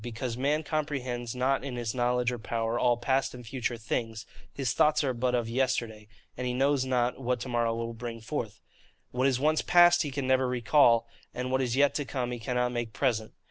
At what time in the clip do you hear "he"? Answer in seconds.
6.47-6.55, 10.01-10.09, 12.31-12.39